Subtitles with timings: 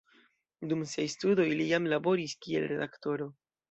[0.71, 3.35] Dum siaj studoj li jam laboris kiel redaktoro.